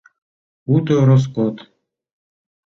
Уто 0.73 0.95
роскот. 1.07 1.55